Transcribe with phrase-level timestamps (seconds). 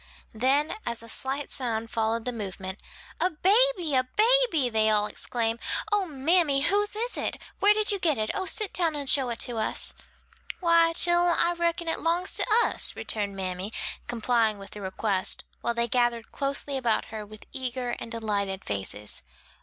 [0.33, 2.79] Then as a slight sound followed the movement,
[3.19, 3.93] "A baby!
[3.93, 5.59] a baby!" they all exclaim,
[5.91, 7.37] "O, mammy, whose is it?
[7.59, 8.31] where did you get it?
[8.33, 9.93] oh, sit down and show it to us!"
[10.59, 13.71] "Why, chillen, I reckon it 'longs to us," returned mammy,
[14.07, 19.21] complying with the request, while they gathered closely about her with eager and delighted faces.